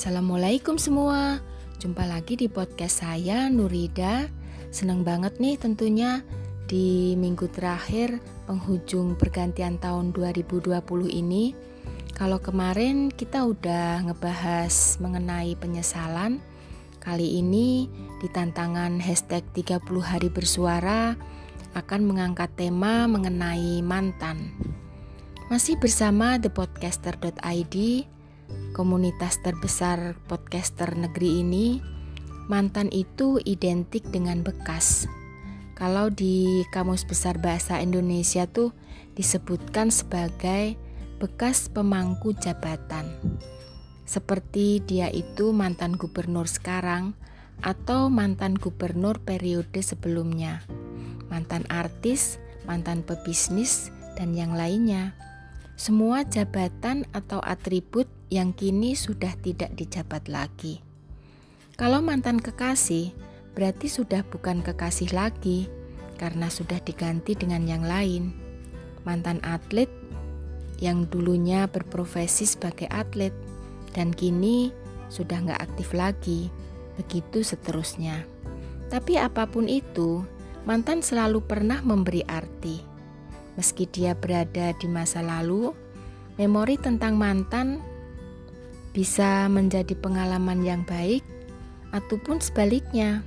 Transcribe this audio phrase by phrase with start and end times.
[0.00, 1.44] Assalamualaikum semua.
[1.76, 4.32] Jumpa lagi di podcast saya Nurida.
[4.72, 6.24] Senang banget nih tentunya
[6.64, 8.16] di minggu terakhir
[8.48, 11.52] penghujung pergantian tahun 2020 ini.
[12.16, 16.40] Kalau kemarin kita udah ngebahas mengenai penyesalan.
[16.96, 17.92] Kali ini
[18.24, 21.12] di tantangan hashtag 30 hari bersuara
[21.76, 24.48] akan mengangkat tema mengenai mantan.
[25.52, 27.76] Masih bersama thepodcaster.id
[28.72, 31.78] komunitas terbesar podcaster negeri ini,
[32.50, 35.06] mantan itu identik dengan bekas.
[35.78, 38.76] Kalau di Kamus Besar Bahasa Indonesia tuh
[39.16, 40.76] disebutkan sebagai
[41.20, 43.16] bekas pemangku jabatan.
[44.04, 47.14] Seperti dia itu mantan gubernur sekarang
[47.62, 50.64] atau mantan gubernur periode sebelumnya.
[51.30, 55.14] Mantan artis, mantan pebisnis, dan yang lainnya.
[55.80, 60.84] Semua jabatan atau atribut yang kini sudah tidak dijabat lagi.
[61.80, 63.16] Kalau mantan kekasih,
[63.56, 65.72] berarti sudah bukan kekasih lagi
[66.20, 68.28] karena sudah diganti dengan yang lain.
[69.08, 69.88] Mantan atlet
[70.84, 73.32] yang dulunya berprofesi sebagai atlet
[73.96, 74.76] dan kini
[75.08, 76.52] sudah nggak aktif lagi,
[77.00, 78.28] begitu seterusnya.
[78.92, 80.28] Tapi apa pun itu,
[80.68, 82.89] mantan selalu pernah memberi arti.
[83.60, 85.76] Meski dia berada di masa lalu,
[86.40, 87.84] memori tentang mantan
[88.96, 91.20] bisa menjadi pengalaman yang baik,
[91.92, 93.20] ataupun sebaliknya,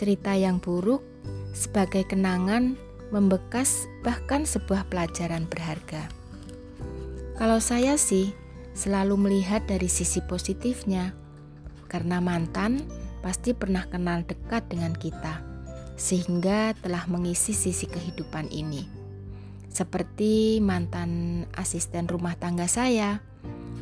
[0.00, 1.04] cerita yang buruk
[1.52, 2.80] sebagai kenangan
[3.12, 6.08] membekas, bahkan sebuah pelajaran berharga.
[7.36, 8.32] Kalau saya sih
[8.72, 11.12] selalu melihat dari sisi positifnya,
[11.84, 12.80] karena mantan
[13.20, 15.44] pasti pernah kenal dekat dengan kita,
[16.00, 19.05] sehingga telah mengisi sisi kehidupan ini.
[19.76, 23.20] Seperti mantan asisten rumah tangga saya,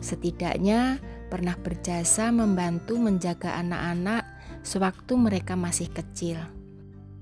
[0.03, 0.99] setidaknya
[1.31, 4.27] pernah berjasa membantu menjaga anak-anak
[4.67, 6.43] sewaktu mereka masih kecil,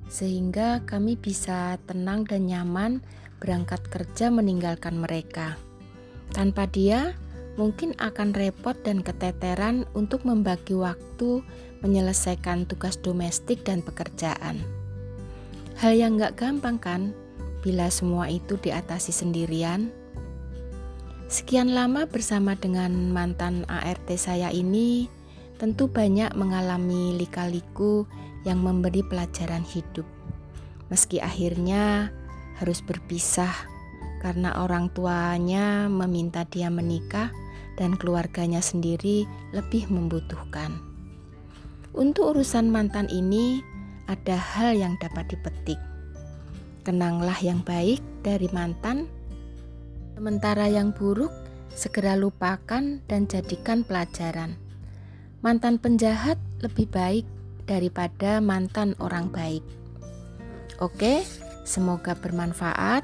[0.08, 3.04] sehingga kami bisa tenang dan nyaman
[3.44, 5.60] berangkat kerja meninggalkan mereka.
[6.32, 7.12] Tanpa dia,
[7.60, 11.44] mungkin akan repot dan keteteran untuk membagi waktu
[11.84, 14.64] menyelesaikan tugas domestik dan pekerjaan.
[15.76, 17.12] Hal yang gak gampang kan,
[17.62, 19.88] bila semua itu diatasi sendirian.
[21.32, 25.08] Sekian lama bersama dengan mantan ART saya ini,
[25.56, 28.04] tentu banyak mengalami lika-liku
[28.44, 30.04] yang memberi pelajaran hidup.
[30.92, 32.12] Meski akhirnya
[32.60, 33.54] harus berpisah
[34.20, 37.32] karena orang tuanya meminta dia menikah
[37.80, 39.24] dan keluarganya sendiri
[39.56, 40.78] lebih membutuhkan.
[41.92, 43.60] Untuk urusan mantan ini,
[44.08, 45.80] ada hal yang dapat dipetik.
[46.82, 49.06] Kenanglah yang baik dari mantan
[50.22, 51.32] Sementara yang buruk,
[51.72, 54.54] segera lupakan dan jadikan pelajaran.
[55.42, 57.26] Mantan penjahat lebih baik
[57.66, 59.64] daripada mantan orang baik.
[60.78, 61.26] Oke,
[61.66, 63.02] semoga bermanfaat.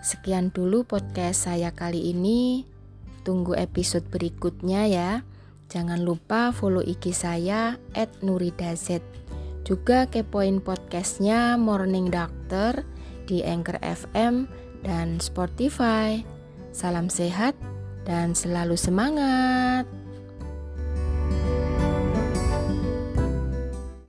[0.00, 2.64] Sekian dulu podcast saya kali ini.
[3.28, 5.10] Tunggu episode berikutnya ya.
[5.68, 7.76] Jangan lupa follow IG saya
[8.24, 8.88] @nuridaz.
[9.68, 12.84] Juga kepoin podcastnya Morning Doctor
[13.24, 14.46] di Anchor FM
[14.84, 16.20] dan Spotify.
[16.74, 17.56] Salam sehat
[18.04, 20.03] dan selalu semangat.